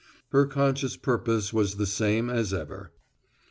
[0.31, 2.91] Her conscious purpose was the same as ever.